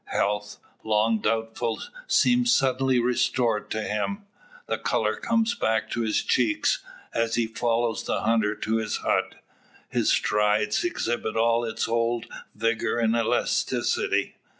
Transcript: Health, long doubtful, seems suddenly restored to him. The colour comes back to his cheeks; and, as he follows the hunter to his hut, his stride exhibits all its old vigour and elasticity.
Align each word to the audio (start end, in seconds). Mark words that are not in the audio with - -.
Health, 0.07 0.57
long 0.83 1.19
doubtful, 1.19 1.79
seems 2.07 2.51
suddenly 2.51 2.97
restored 2.99 3.69
to 3.69 3.83
him. 3.83 4.23
The 4.65 4.79
colour 4.79 5.15
comes 5.15 5.53
back 5.53 5.91
to 5.91 6.01
his 6.01 6.23
cheeks; 6.23 6.79
and, 7.13 7.21
as 7.21 7.35
he 7.35 7.45
follows 7.45 8.01
the 8.03 8.21
hunter 8.21 8.55
to 8.55 8.77
his 8.77 8.97
hut, 8.97 9.35
his 9.89 10.09
stride 10.11 10.73
exhibits 10.83 11.37
all 11.37 11.63
its 11.65 11.87
old 11.87 12.25
vigour 12.55 12.97
and 12.97 13.15
elasticity. 13.15 14.37